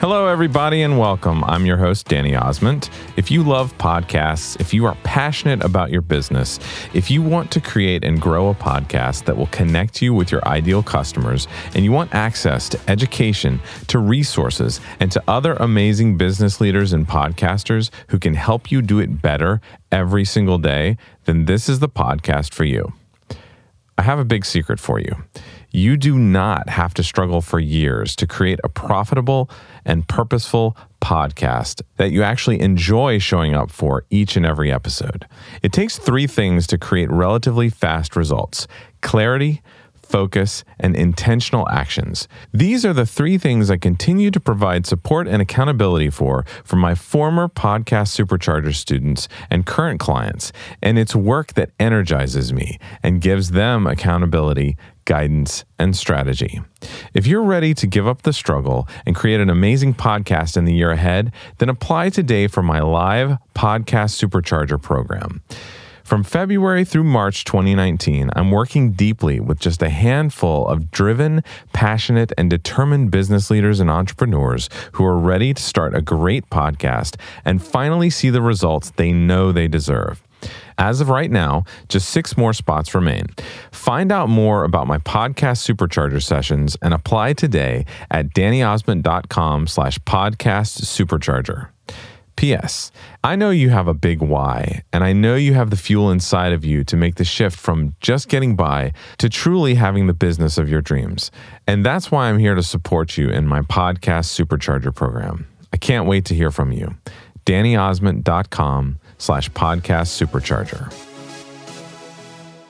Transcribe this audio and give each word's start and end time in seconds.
Hello, 0.00 0.28
everybody, 0.28 0.82
and 0.82 0.96
welcome. 0.96 1.42
I'm 1.42 1.66
your 1.66 1.76
host, 1.76 2.06
Danny 2.06 2.36
Osmond. 2.36 2.88
If 3.16 3.32
you 3.32 3.42
love 3.42 3.76
podcasts, 3.78 4.58
if 4.60 4.72
you 4.72 4.84
are 4.84 4.94
passionate 5.02 5.64
about 5.64 5.90
your 5.90 6.02
business, 6.02 6.60
if 6.94 7.10
you 7.10 7.20
want 7.20 7.50
to 7.50 7.60
create 7.60 8.04
and 8.04 8.20
grow 8.20 8.48
a 8.48 8.54
podcast 8.54 9.24
that 9.24 9.36
will 9.36 9.48
connect 9.48 10.00
you 10.00 10.14
with 10.14 10.30
your 10.30 10.46
ideal 10.46 10.84
customers, 10.84 11.48
and 11.74 11.84
you 11.84 11.90
want 11.90 12.14
access 12.14 12.68
to 12.68 12.80
education, 12.86 13.60
to 13.88 13.98
resources, 13.98 14.80
and 15.00 15.10
to 15.10 15.20
other 15.26 15.54
amazing 15.54 16.16
business 16.16 16.60
leaders 16.60 16.92
and 16.92 17.08
podcasters 17.08 17.90
who 18.06 18.20
can 18.20 18.34
help 18.34 18.70
you 18.70 18.80
do 18.80 19.00
it 19.00 19.20
better 19.20 19.60
every 19.90 20.24
single 20.24 20.58
day, 20.58 20.96
then 21.24 21.46
this 21.46 21.68
is 21.68 21.80
the 21.80 21.88
podcast 21.88 22.54
for 22.54 22.62
you. 22.62 22.92
I 23.98 24.02
have 24.02 24.20
a 24.20 24.24
big 24.24 24.44
secret 24.44 24.78
for 24.78 25.00
you. 25.00 25.24
You 25.70 25.96
do 25.96 26.18
not 26.18 26.68
have 26.70 26.94
to 26.94 27.02
struggle 27.02 27.42
for 27.42 27.60
years 27.60 28.16
to 28.16 28.26
create 28.26 28.58
a 28.64 28.68
profitable 28.68 29.50
and 29.84 30.08
purposeful 30.08 30.76
podcast 31.00 31.82
that 31.96 32.10
you 32.10 32.22
actually 32.22 32.60
enjoy 32.60 33.18
showing 33.18 33.54
up 33.54 33.70
for 33.70 34.04
each 34.10 34.36
and 34.36 34.46
every 34.46 34.72
episode. 34.72 35.26
It 35.62 35.72
takes 35.72 35.98
three 35.98 36.26
things 36.26 36.66
to 36.68 36.78
create 36.78 37.10
relatively 37.10 37.68
fast 37.68 38.16
results 38.16 38.66
clarity, 39.00 39.62
focus, 40.08 40.64
and 40.80 40.96
intentional 40.96 41.68
actions. 41.68 42.28
These 42.52 42.84
are 42.84 42.94
the 42.94 43.06
three 43.06 43.36
things 43.38 43.70
I 43.70 43.76
continue 43.76 44.30
to 44.30 44.40
provide 44.40 44.86
support 44.86 45.28
and 45.28 45.42
accountability 45.42 46.10
for 46.10 46.44
for 46.64 46.76
my 46.76 46.94
former 46.94 47.48
podcast 47.48 48.16
supercharger 48.16 48.74
students 48.74 49.28
and 49.50 49.66
current 49.66 50.00
clients, 50.00 50.52
and 50.82 50.98
it's 50.98 51.14
work 51.14 51.52
that 51.54 51.70
energizes 51.78 52.52
me 52.52 52.78
and 53.02 53.20
gives 53.20 53.50
them 53.50 53.86
accountability, 53.86 54.76
guidance, 55.08 55.64
and 55.78 55.96
strategy. 55.96 56.60
If 57.14 57.26
you're 57.26 57.42
ready 57.42 57.72
to 57.72 57.86
give 57.86 58.06
up 58.06 58.22
the 58.22 58.32
struggle 58.34 58.86
and 59.06 59.16
create 59.16 59.40
an 59.40 59.48
amazing 59.48 59.94
podcast 59.94 60.58
in 60.58 60.66
the 60.66 60.74
year 60.74 60.90
ahead, 60.90 61.32
then 61.56 61.70
apply 61.70 62.10
today 62.10 62.46
for 62.46 62.62
my 62.62 62.80
live 62.80 63.38
podcast 63.54 64.22
supercharger 64.22 64.80
program. 64.80 65.42
From 66.04 66.24
February 66.24 66.84
through 66.84 67.04
March 67.04 67.44
2019, 67.44 68.30
I'm 68.36 68.50
working 68.50 68.92
deeply 68.92 69.40
with 69.40 69.58
just 69.58 69.82
a 69.82 69.88
handful 69.88 70.68
of 70.68 70.90
driven, 70.90 71.42
passionate, 71.72 72.32
and 72.36 72.50
determined 72.50 73.10
business 73.10 73.50
leaders 73.50 73.80
and 73.80 73.90
entrepreneurs 73.90 74.68
who 74.92 75.06
are 75.06 75.18
ready 75.18 75.54
to 75.54 75.62
start 75.62 75.94
a 75.94 76.02
great 76.02 76.50
podcast 76.50 77.16
and 77.46 77.62
finally 77.62 78.10
see 78.10 78.28
the 78.28 78.42
results 78.42 78.90
they 78.90 79.12
know 79.12 79.52
they 79.52 79.68
deserve. 79.68 80.22
As 80.78 81.00
of 81.00 81.08
right 81.08 81.30
now, 81.30 81.64
just 81.88 82.08
six 82.10 82.36
more 82.36 82.52
spots 82.52 82.94
remain. 82.94 83.26
Find 83.72 84.12
out 84.12 84.28
more 84.28 84.64
about 84.64 84.86
my 84.86 84.98
podcast 84.98 85.68
supercharger 85.68 86.22
sessions 86.22 86.76
and 86.82 86.94
apply 86.94 87.32
today 87.32 87.84
at 88.10 88.34
dannyosmond.com 88.34 89.66
slash 89.66 89.98
podcast 90.00 90.82
supercharger. 90.82 91.68
P.S. 92.38 92.92
I 93.24 93.34
know 93.34 93.50
you 93.50 93.70
have 93.70 93.88
a 93.88 93.94
big 93.94 94.22
why, 94.22 94.84
and 94.92 95.02
I 95.02 95.12
know 95.12 95.34
you 95.34 95.54
have 95.54 95.70
the 95.70 95.76
fuel 95.76 96.12
inside 96.12 96.52
of 96.52 96.64
you 96.64 96.84
to 96.84 96.96
make 96.96 97.16
the 97.16 97.24
shift 97.24 97.58
from 97.58 97.96
just 98.00 98.28
getting 98.28 98.54
by 98.54 98.92
to 99.18 99.28
truly 99.28 99.74
having 99.74 100.06
the 100.06 100.14
business 100.14 100.56
of 100.56 100.68
your 100.68 100.80
dreams. 100.80 101.32
And 101.66 101.84
that's 101.84 102.12
why 102.12 102.28
I'm 102.28 102.38
here 102.38 102.54
to 102.54 102.62
support 102.62 103.18
you 103.18 103.28
in 103.28 103.48
my 103.48 103.62
podcast 103.62 104.40
supercharger 104.40 104.94
program. 104.94 105.48
I 105.72 105.78
can't 105.78 106.06
wait 106.06 106.26
to 106.26 106.34
hear 106.34 106.52
from 106.52 106.70
you. 106.70 106.94
DannyOsmond.com 107.44 109.00
slash 109.18 109.50
podcast 109.50 110.16
supercharger. 110.16 110.92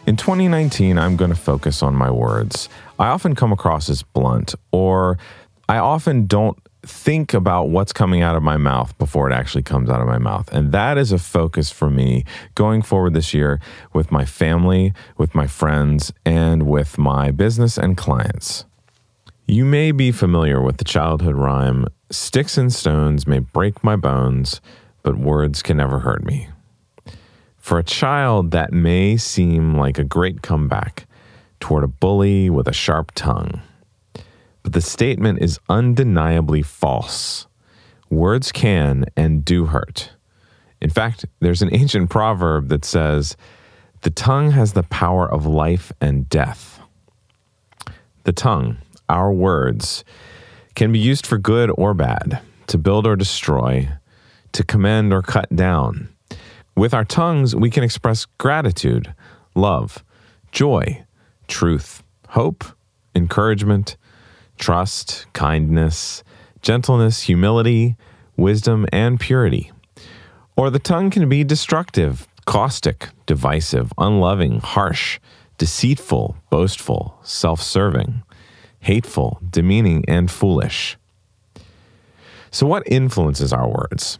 In 0.06 0.16
2019, 0.16 0.98
I'm 0.98 1.16
going 1.16 1.30
to 1.30 1.36
focus 1.36 1.82
on 1.82 1.94
my 1.94 2.10
words. 2.10 2.68
I 2.98 3.08
often 3.08 3.34
come 3.34 3.52
across 3.52 3.90
as 3.90 4.02
blunt, 4.02 4.54
or 4.72 5.18
I 5.68 5.78
often 5.78 6.26
don't 6.26 6.58
think 6.82 7.34
about 7.34 7.68
what's 7.68 7.92
coming 7.92 8.22
out 8.22 8.34
of 8.34 8.42
my 8.42 8.56
mouth 8.56 8.96
before 8.96 9.30
it 9.30 9.34
actually 9.34 9.64
comes 9.64 9.90
out 9.90 10.00
of 10.00 10.06
my 10.06 10.16
mouth. 10.16 10.48
And 10.50 10.72
that 10.72 10.96
is 10.96 11.12
a 11.12 11.18
focus 11.18 11.70
for 11.70 11.90
me 11.90 12.24
going 12.54 12.80
forward 12.80 13.12
this 13.12 13.34
year 13.34 13.60
with 13.92 14.10
my 14.10 14.24
family, 14.24 14.94
with 15.18 15.34
my 15.34 15.46
friends, 15.46 16.12
and 16.24 16.62
with 16.62 16.96
my 16.96 17.30
business 17.30 17.76
and 17.76 17.96
clients. 17.96 18.64
You 19.46 19.66
may 19.66 19.92
be 19.92 20.12
familiar 20.12 20.62
with 20.62 20.78
the 20.78 20.84
childhood 20.84 21.34
rhyme 21.34 21.86
Sticks 22.10 22.56
and 22.56 22.72
stones 22.72 23.26
may 23.26 23.38
break 23.38 23.84
my 23.84 23.94
bones, 23.94 24.62
but 25.02 25.16
words 25.16 25.62
can 25.62 25.76
never 25.76 26.00
hurt 26.00 26.24
me. 26.24 26.48
For 27.56 27.78
a 27.78 27.84
child, 27.84 28.50
that 28.52 28.72
may 28.72 29.16
seem 29.16 29.74
like 29.74 29.98
a 29.98 30.04
great 30.04 30.42
comeback 30.42 31.06
toward 31.60 31.84
a 31.84 31.88
bully 31.88 32.48
with 32.48 32.68
a 32.68 32.72
sharp 32.72 33.12
tongue. 33.14 33.60
But 34.62 34.72
the 34.72 34.80
statement 34.80 35.40
is 35.42 35.60
undeniably 35.68 36.62
false. 36.62 37.46
Words 38.10 38.52
can 38.52 39.04
and 39.16 39.44
do 39.44 39.66
hurt. 39.66 40.12
In 40.80 40.90
fact, 40.90 41.26
there's 41.40 41.62
an 41.62 41.74
ancient 41.74 42.10
proverb 42.10 42.68
that 42.68 42.84
says, 42.84 43.36
The 44.02 44.10
tongue 44.10 44.52
has 44.52 44.72
the 44.72 44.84
power 44.84 45.30
of 45.30 45.44
life 45.44 45.92
and 46.00 46.28
death. 46.28 46.80
The 48.24 48.32
tongue, 48.32 48.78
our 49.08 49.32
words, 49.32 50.04
can 50.74 50.92
be 50.92 50.98
used 50.98 51.26
for 51.26 51.38
good 51.38 51.70
or 51.76 51.94
bad, 51.94 52.40
to 52.68 52.78
build 52.78 53.06
or 53.06 53.16
destroy, 53.16 53.88
to 54.52 54.64
commend 54.64 55.12
or 55.12 55.22
cut 55.22 55.54
down. 55.54 56.08
With 56.76 56.94
our 56.94 57.04
tongues, 57.04 57.56
we 57.56 57.70
can 57.70 57.82
express 57.82 58.24
gratitude, 58.38 59.14
love, 59.54 60.04
joy, 60.52 61.04
truth, 61.48 62.02
hope, 62.28 62.64
encouragement, 63.14 63.96
trust, 64.58 65.26
kindness, 65.32 66.22
gentleness, 66.62 67.22
humility, 67.22 67.96
wisdom, 68.36 68.86
and 68.92 69.18
purity. 69.18 69.72
Or 70.56 70.70
the 70.70 70.78
tongue 70.78 71.10
can 71.10 71.28
be 71.28 71.44
destructive, 71.44 72.26
caustic, 72.44 73.08
divisive, 73.26 73.92
unloving, 73.98 74.60
harsh, 74.60 75.20
deceitful, 75.58 76.36
boastful, 76.50 77.18
self 77.22 77.60
serving, 77.60 78.22
hateful, 78.80 79.40
demeaning, 79.50 80.04
and 80.08 80.30
foolish. 80.30 80.96
So, 82.50 82.66
what 82.66 82.82
influences 82.86 83.52
our 83.52 83.68
words? 83.68 84.18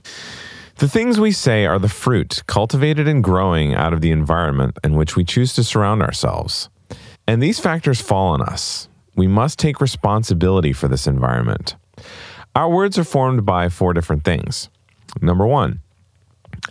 The 0.77 0.89
things 0.89 1.19
we 1.19 1.33
say 1.33 1.67
are 1.67 1.79
the 1.79 1.89
fruit 1.89 2.43
cultivated 2.47 3.09
and 3.09 3.23
growing 3.25 3.75
out 3.75 3.93
of 3.93 4.01
the 4.01 4.13
environment 4.13 4.79
in 4.85 4.95
which 4.95 5.17
we 5.17 5.25
choose 5.25 5.55
to 5.55 5.65
surround 5.65 6.03
ourselves. 6.03 6.69
And 7.27 7.43
these 7.43 7.59
factors 7.59 8.01
fall 8.01 8.29
on 8.29 8.43
us. 8.43 8.89
We 9.17 9.27
must 9.27 9.59
take 9.59 9.81
responsibility 9.81 10.73
for 10.73 10.87
this 10.87 11.07
environment. 11.07 11.75
Our 12.55 12.71
words 12.71 12.97
are 12.99 13.05
formed 13.05 13.45
by 13.45 13.69
four 13.69 13.93
different 13.93 14.25
things. 14.25 14.69
Number 15.21 15.47
one, 15.47 15.81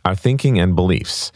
our 0.05 0.15
thinking 0.15 0.59
and 0.59 0.75
beliefs. 0.75 1.31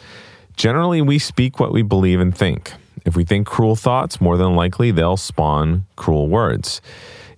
Generally, 0.55 1.01
we 1.01 1.19
speak 1.19 1.59
what 1.59 1.73
we 1.73 1.81
believe 1.81 2.19
and 2.19 2.35
think. 2.35 2.73
If 3.05 3.15
we 3.15 3.23
think 3.23 3.47
cruel 3.47 3.75
thoughts, 3.75 4.21
more 4.21 4.37
than 4.37 4.55
likely 4.55 4.91
they'll 4.91 5.17
spawn 5.17 5.85
cruel 5.95 6.27
words. 6.27 6.81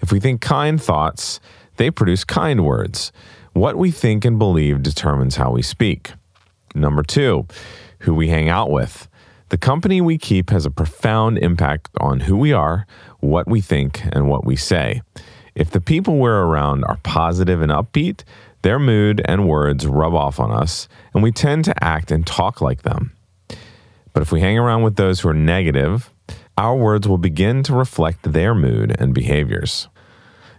If 0.01 0.11
we 0.11 0.19
think 0.19 0.41
kind 0.41 0.81
thoughts, 0.81 1.39
they 1.77 1.91
produce 1.91 2.23
kind 2.23 2.65
words. 2.65 3.11
What 3.53 3.77
we 3.77 3.91
think 3.91 4.25
and 4.25 4.39
believe 4.39 4.83
determines 4.83 5.35
how 5.35 5.51
we 5.51 5.61
speak. 5.61 6.11
Number 6.75 7.03
two, 7.03 7.47
who 7.99 8.13
we 8.13 8.29
hang 8.29 8.49
out 8.49 8.71
with. 8.71 9.07
The 9.49 9.57
company 9.57 10.01
we 10.01 10.17
keep 10.17 10.49
has 10.49 10.65
a 10.65 10.71
profound 10.71 11.37
impact 11.37 11.89
on 11.99 12.21
who 12.21 12.35
we 12.35 12.53
are, 12.53 12.87
what 13.19 13.47
we 13.47 13.61
think, 13.61 14.03
and 14.11 14.27
what 14.27 14.45
we 14.45 14.55
say. 14.55 15.01
If 15.53 15.69
the 15.69 15.81
people 15.81 16.17
we're 16.17 16.43
around 16.43 16.83
are 16.85 16.97
positive 17.03 17.61
and 17.61 17.71
upbeat, 17.71 18.23
their 18.63 18.79
mood 18.79 19.21
and 19.25 19.47
words 19.47 19.85
rub 19.85 20.15
off 20.15 20.39
on 20.39 20.51
us, 20.51 20.87
and 21.13 21.21
we 21.21 21.31
tend 21.31 21.65
to 21.65 21.83
act 21.83 22.11
and 22.11 22.25
talk 22.25 22.61
like 22.61 22.81
them. 22.81 23.11
But 24.13 24.23
if 24.23 24.31
we 24.31 24.41
hang 24.41 24.57
around 24.57 24.81
with 24.81 24.95
those 24.95 25.19
who 25.19 25.29
are 25.29 25.33
negative, 25.35 26.09
our 26.57 26.75
words 26.75 27.07
will 27.07 27.17
begin 27.17 27.61
to 27.63 27.73
reflect 27.73 28.31
their 28.31 28.55
mood 28.55 28.95
and 28.99 29.13
behaviors. 29.13 29.87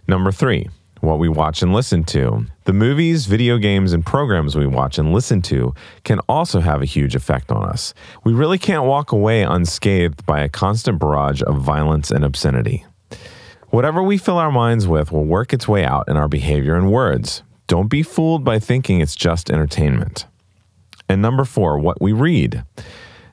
Number 0.07 0.31
three, 0.31 0.69
what 1.05 1.19
we 1.19 1.29
watch 1.29 1.61
and 1.61 1.73
listen 1.73 2.03
to. 2.05 2.45
The 2.65 2.73
movies, 2.73 3.25
video 3.25 3.57
games, 3.57 3.93
and 3.93 4.05
programs 4.05 4.55
we 4.55 4.67
watch 4.67 4.97
and 4.97 5.13
listen 5.13 5.41
to 5.43 5.73
can 6.03 6.19
also 6.27 6.59
have 6.59 6.81
a 6.81 6.85
huge 6.85 7.15
effect 7.15 7.51
on 7.51 7.63
us. 7.63 7.93
We 8.23 8.33
really 8.33 8.57
can't 8.57 8.85
walk 8.85 9.11
away 9.11 9.43
unscathed 9.43 10.25
by 10.25 10.41
a 10.41 10.49
constant 10.49 10.99
barrage 10.99 11.41
of 11.43 11.61
violence 11.61 12.11
and 12.11 12.25
obscenity. 12.25 12.85
Whatever 13.69 14.01
we 14.01 14.17
fill 14.17 14.37
our 14.37 14.51
minds 14.51 14.87
with 14.87 15.11
will 15.11 15.25
work 15.25 15.53
its 15.53 15.67
way 15.67 15.83
out 15.83 16.07
in 16.07 16.17
our 16.17 16.27
behavior 16.27 16.75
and 16.75 16.91
words. 16.91 17.43
Don't 17.67 17.87
be 17.87 18.03
fooled 18.03 18.43
by 18.43 18.59
thinking 18.59 19.01
it's 19.01 19.15
just 19.15 19.49
entertainment. 19.49 20.25
And 21.09 21.21
number 21.21 21.45
four, 21.45 21.79
what 21.79 22.01
we 22.01 22.13
read. 22.13 22.63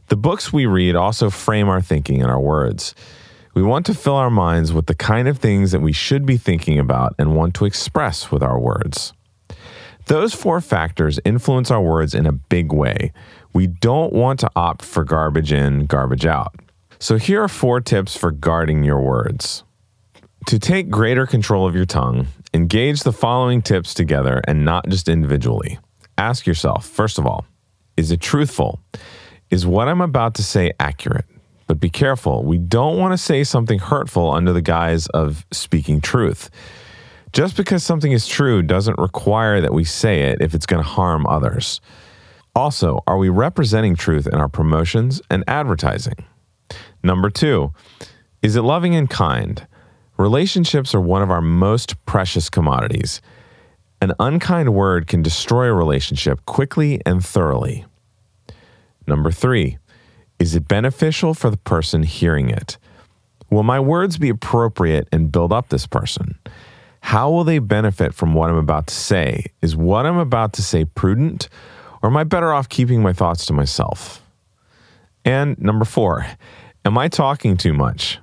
The 0.08 0.16
books 0.16 0.52
we 0.52 0.66
read 0.66 0.94
also 0.94 1.30
frame 1.30 1.68
our 1.68 1.80
thinking 1.80 2.22
and 2.22 2.30
our 2.30 2.40
words. 2.40 2.94
We 3.54 3.62
want 3.62 3.84
to 3.86 3.94
fill 3.94 4.16
our 4.16 4.30
minds 4.30 4.72
with 4.72 4.86
the 4.86 4.94
kind 4.94 5.28
of 5.28 5.38
things 5.38 5.72
that 5.72 5.80
we 5.80 5.92
should 5.92 6.24
be 6.24 6.38
thinking 6.38 6.78
about 6.78 7.14
and 7.18 7.36
want 7.36 7.54
to 7.56 7.66
express 7.66 8.30
with 8.30 8.42
our 8.42 8.58
words. 8.58 9.12
Those 10.06 10.32
four 10.32 10.62
factors 10.62 11.20
influence 11.24 11.70
our 11.70 11.82
words 11.82 12.14
in 12.14 12.26
a 12.26 12.32
big 12.32 12.72
way. 12.72 13.12
We 13.52 13.66
don't 13.66 14.12
want 14.12 14.40
to 14.40 14.50
opt 14.56 14.82
for 14.82 15.04
garbage 15.04 15.52
in, 15.52 15.84
garbage 15.84 16.24
out. 16.24 16.54
So 16.98 17.18
here 17.18 17.42
are 17.42 17.48
four 17.48 17.80
tips 17.80 18.16
for 18.16 18.30
guarding 18.30 18.84
your 18.84 19.00
words. 19.00 19.64
To 20.46 20.58
take 20.58 20.88
greater 20.88 21.26
control 21.26 21.66
of 21.66 21.76
your 21.76 21.84
tongue, 21.84 22.28
engage 22.54 23.02
the 23.02 23.12
following 23.12 23.60
tips 23.60 23.92
together 23.92 24.40
and 24.48 24.64
not 24.64 24.88
just 24.88 25.08
individually. 25.08 25.78
Ask 26.16 26.46
yourself, 26.46 26.86
first 26.86 27.18
of 27.18 27.26
all, 27.26 27.44
is 27.96 28.10
it 28.10 28.20
truthful? 28.20 28.80
Is 29.50 29.66
what 29.66 29.88
I'm 29.88 30.00
about 30.00 30.34
to 30.36 30.42
say 30.42 30.72
accurate? 30.80 31.26
But 31.72 31.80
be 31.80 31.88
careful, 31.88 32.44
we 32.44 32.58
don't 32.58 32.98
want 32.98 33.14
to 33.14 33.16
say 33.16 33.44
something 33.44 33.78
hurtful 33.78 34.30
under 34.30 34.52
the 34.52 34.60
guise 34.60 35.06
of 35.06 35.46
speaking 35.52 36.02
truth. 36.02 36.50
Just 37.32 37.56
because 37.56 37.82
something 37.82 38.12
is 38.12 38.28
true 38.28 38.60
doesn't 38.60 38.98
require 38.98 39.62
that 39.62 39.72
we 39.72 39.82
say 39.82 40.24
it 40.24 40.42
if 40.42 40.52
it's 40.52 40.66
going 40.66 40.82
to 40.82 40.86
harm 40.86 41.26
others. 41.26 41.80
Also, 42.54 43.02
are 43.06 43.16
we 43.16 43.30
representing 43.30 43.96
truth 43.96 44.26
in 44.26 44.34
our 44.34 44.50
promotions 44.50 45.22
and 45.30 45.44
advertising? 45.48 46.26
Number 47.02 47.30
two, 47.30 47.72
is 48.42 48.54
it 48.54 48.60
loving 48.60 48.94
and 48.94 49.08
kind? 49.08 49.66
Relationships 50.18 50.94
are 50.94 51.00
one 51.00 51.22
of 51.22 51.30
our 51.30 51.40
most 51.40 52.04
precious 52.04 52.50
commodities. 52.50 53.22
An 54.02 54.12
unkind 54.20 54.74
word 54.74 55.06
can 55.06 55.22
destroy 55.22 55.68
a 55.68 55.72
relationship 55.72 56.44
quickly 56.44 57.00
and 57.06 57.24
thoroughly. 57.24 57.86
Number 59.06 59.30
three, 59.30 59.78
is 60.42 60.56
it 60.56 60.66
beneficial 60.66 61.34
for 61.34 61.50
the 61.50 61.56
person 61.56 62.02
hearing 62.02 62.50
it? 62.50 62.76
Will 63.48 63.62
my 63.62 63.78
words 63.78 64.18
be 64.18 64.28
appropriate 64.28 65.06
and 65.12 65.30
build 65.30 65.52
up 65.52 65.68
this 65.68 65.86
person? 65.86 66.36
How 67.00 67.30
will 67.30 67.44
they 67.44 67.60
benefit 67.60 68.12
from 68.12 68.34
what 68.34 68.50
I'm 68.50 68.56
about 68.56 68.88
to 68.88 68.94
say? 68.94 69.46
Is 69.60 69.76
what 69.76 70.04
I'm 70.04 70.16
about 70.16 70.54
to 70.54 70.62
say 70.62 70.84
prudent, 70.84 71.48
or 72.02 72.10
am 72.10 72.16
I 72.16 72.24
better 72.24 72.52
off 72.52 72.68
keeping 72.68 73.02
my 73.02 73.12
thoughts 73.12 73.46
to 73.46 73.52
myself? 73.52 74.20
And 75.24 75.56
number 75.60 75.84
four, 75.84 76.26
am 76.84 76.98
I 76.98 77.06
talking 77.06 77.56
too 77.56 77.72
much? 77.72 78.18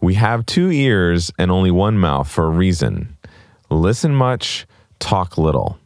We 0.00 0.14
have 0.14 0.44
two 0.44 0.72
ears 0.72 1.30
and 1.38 1.52
only 1.52 1.70
one 1.70 1.98
mouth 1.98 2.28
for 2.28 2.46
a 2.46 2.50
reason. 2.50 3.16
Listen 3.70 4.12
much, 4.12 4.66
talk 4.98 5.38
little. 5.38 5.78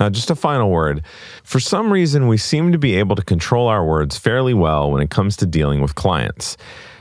Now, 0.00 0.08
just 0.08 0.30
a 0.30 0.34
final 0.34 0.70
word. 0.70 1.02
For 1.44 1.60
some 1.60 1.92
reason, 1.92 2.26
we 2.26 2.36
seem 2.36 2.72
to 2.72 2.78
be 2.78 2.96
able 2.96 3.16
to 3.16 3.22
control 3.22 3.68
our 3.68 3.84
words 3.84 4.18
fairly 4.18 4.54
well 4.54 4.90
when 4.90 5.02
it 5.02 5.10
comes 5.10 5.36
to 5.36 5.46
dealing 5.46 5.80
with 5.80 5.94
clients. 5.94 6.56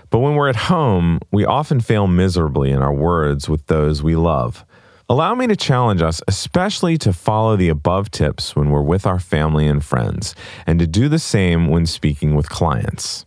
But 0.10 0.20
when 0.20 0.36
we're 0.36 0.50
at 0.50 0.56
home, 0.56 1.20
we 1.32 1.44
often 1.44 1.82
fail 1.82 2.06
miserably 2.06 2.70
in 2.70 2.84
our 2.84 2.94
words 2.94 3.50
with 3.50 3.66
those 3.66 4.04
we 4.04 4.16
love. 4.16 4.64
Allow 5.10 5.36
me 5.36 5.48
to 5.48 5.56
challenge 5.56 6.02
us, 6.02 6.22
especially 6.28 6.98
to 7.00 7.12
follow 7.12 7.56
the 7.56 7.70
above 7.70 8.12
tips 8.12 8.56
when 8.56 8.70
we're 8.70 8.84
with 8.84 9.06
our 9.06 9.20
family 9.20 9.68
and 9.68 9.84
friends, 9.84 10.36
and 10.66 10.80
to 10.80 10.88
do 10.88 11.10
the 11.10 11.20
same 11.20 11.68
when 11.68 11.86
speaking 11.86 12.36
with 12.36 12.48
clients. 12.48 13.26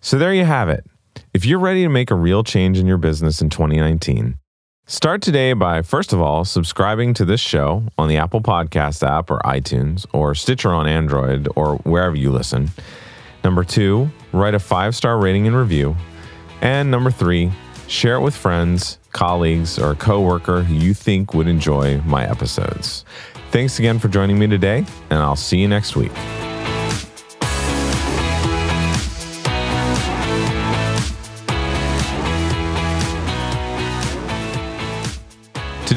So 0.00 0.18
there 0.18 0.32
you 0.32 0.44
have 0.44 0.68
it. 0.68 0.84
If 1.34 1.44
you're 1.44 1.58
ready 1.58 1.82
to 1.82 1.88
make 1.88 2.10
a 2.10 2.14
real 2.14 2.42
change 2.42 2.78
in 2.78 2.86
your 2.86 2.96
business 2.96 3.42
in 3.42 3.50
2019, 3.50 4.38
start 4.88 5.22
today 5.22 5.52
by, 5.52 5.82
first 5.82 6.12
of 6.12 6.20
all, 6.20 6.44
subscribing 6.44 7.14
to 7.14 7.24
this 7.24 7.40
show 7.40 7.84
on 7.96 8.08
the 8.08 8.16
Apple 8.16 8.40
Podcast 8.40 9.06
app 9.06 9.30
or 9.30 9.38
iTunes 9.40 10.06
or 10.12 10.34
Stitcher 10.34 10.70
on 10.70 10.88
Android 10.88 11.46
or 11.54 11.76
wherever 11.78 12.16
you 12.16 12.32
listen. 12.32 12.70
Number 13.44 13.62
two, 13.62 14.10
write 14.32 14.54
a 14.54 14.58
five 14.58 14.96
star 14.96 15.18
rating 15.18 15.46
and 15.46 15.54
review. 15.54 15.94
And 16.60 16.90
number 16.90 17.10
three, 17.10 17.52
share 17.86 18.16
it 18.16 18.20
with 18.20 18.34
friends, 18.34 18.98
colleagues, 19.12 19.78
or 19.78 19.92
a 19.92 19.96
coworker 19.96 20.62
who 20.62 20.74
you 20.74 20.94
think 20.94 21.34
would 21.34 21.46
enjoy 21.46 22.00
my 22.00 22.28
episodes. 22.28 23.04
Thanks 23.52 23.78
again 23.78 23.98
for 23.98 24.08
joining 24.08 24.38
me 24.38 24.46
today, 24.46 24.84
and 25.10 25.20
I'll 25.20 25.36
see 25.36 25.58
you 25.58 25.68
next 25.68 25.96
week. 25.96 26.12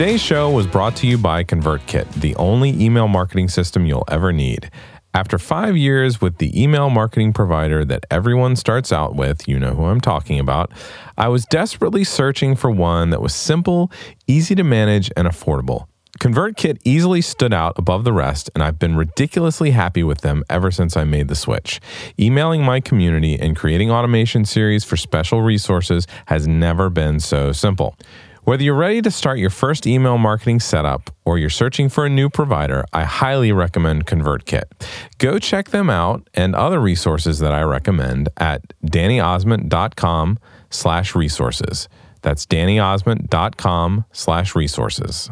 Today's 0.01 0.19
show 0.19 0.49
was 0.49 0.65
brought 0.65 0.95
to 0.95 1.05
you 1.05 1.15
by 1.15 1.43
ConvertKit, 1.43 2.21
the 2.21 2.35
only 2.37 2.71
email 2.83 3.07
marketing 3.07 3.49
system 3.49 3.85
you'll 3.85 4.03
ever 4.07 4.33
need. 4.33 4.71
After 5.13 5.37
five 5.37 5.77
years 5.77 6.19
with 6.19 6.39
the 6.39 6.59
email 6.59 6.89
marketing 6.89 7.33
provider 7.33 7.85
that 7.85 8.07
everyone 8.09 8.55
starts 8.55 8.91
out 8.91 9.13
with, 9.15 9.47
you 9.47 9.59
know 9.59 9.75
who 9.75 9.85
I'm 9.85 10.01
talking 10.01 10.39
about, 10.39 10.71
I 11.19 11.27
was 11.27 11.45
desperately 11.45 12.03
searching 12.03 12.55
for 12.55 12.71
one 12.71 13.11
that 13.11 13.21
was 13.21 13.35
simple, 13.35 13.91
easy 14.25 14.55
to 14.55 14.63
manage, 14.63 15.11
and 15.15 15.27
affordable. 15.27 15.85
ConvertKit 16.19 16.79
easily 16.83 17.21
stood 17.21 17.53
out 17.53 17.77
above 17.77 18.03
the 18.03 18.11
rest, 18.11 18.49
and 18.55 18.63
I've 18.63 18.79
been 18.79 18.95
ridiculously 18.95 19.69
happy 19.69 20.01
with 20.01 20.21
them 20.21 20.43
ever 20.49 20.71
since 20.71 20.97
I 20.97 21.03
made 21.03 21.27
the 21.27 21.35
switch. 21.35 21.79
Emailing 22.19 22.63
my 22.63 22.79
community 22.79 23.39
and 23.39 23.55
creating 23.55 23.91
automation 23.91 24.45
series 24.45 24.83
for 24.83 24.97
special 24.97 25.43
resources 25.43 26.07
has 26.25 26.47
never 26.47 26.89
been 26.89 27.19
so 27.19 27.51
simple. 27.51 27.95
Whether 28.43 28.63
you're 28.63 28.73
ready 28.73 29.03
to 29.03 29.11
start 29.11 29.37
your 29.37 29.51
first 29.51 29.85
email 29.85 30.17
marketing 30.17 30.61
setup 30.61 31.11
or 31.25 31.37
you're 31.37 31.51
searching 31.51 31.89
for 31.89 32.07
a 32.07 32.09
new 32.09 32.27
provider, 32.27 32.83
I 32.91 33.03
highly 33.03 33.51
recommend 33.51 34.07
ConvertKit. 34.07 34.63
Go 35.19 35.37
check 35.37 35.69
them 35.69 35.91
out 35.91 36.27
and 36.33 36.55
other 36.55 36.79
resources 36.79 37.37
that 37.37 37.53
I 37.53 37.61
recommend 37.61 38.29
at 38.37 38.73
dannyosmond.com 38.83 40.39
slash 40.71 41.13
resources. 41.13 41.87
That's 42.23 42.47
dannyosmond.com 42.47 44.05
slash 44.11 44.55
resources. 44.55 45.29